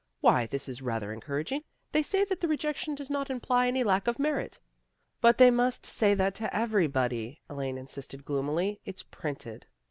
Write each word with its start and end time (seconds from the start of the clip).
"Why, 0.19 0.47
this 0.47 0.67
is 0.67 0.81
rather 0.81 1.13
encouraging. 1.13 1.61
They 1.91 2.01
say 2.01 2.25
that 2.25 2.41
the 2.41 2.47
rejection 2.47 2.95
does 2.95 3.11
not 3.11 3.29
imply 3.29 3.67
any 3.67 3.83
lack 3.83 4.07
of 4.07 4.17
merit."" 4.17 4.57
But 5.21 5.37
they 5.37 5.51
must 5.51 5.85
say 5.85 6.15
that 6.15 6.33
to 6.41 6.51
everybody," 6.57 7.39
Elaine 7.47 7.77
insisted 7.77 8.25
gloomily." 8.25 8.81
It's 8.83 9.03
printed." 9.03 9.67